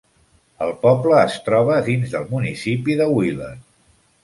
[0.67, 3.55] El poble es troba dins del municipi de Wheeler.